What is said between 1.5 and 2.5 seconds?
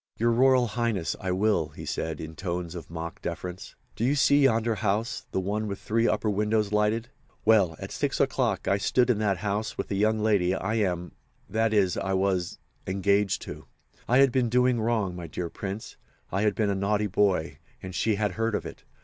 he said, in